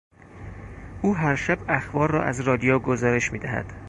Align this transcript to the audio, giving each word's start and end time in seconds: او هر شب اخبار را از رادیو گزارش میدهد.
او 1.01 1.15
هر 1.15 1.35
شب 1.35 1.59
اخبار 1.67 2.11
را 2.11 2.23
از 2.23 2.39
رادیو 2.39 2.79
گزارش 2.79 3.31
میدهد. 3.33 3.73